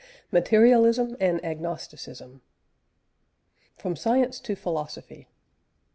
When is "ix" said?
0.15-0.31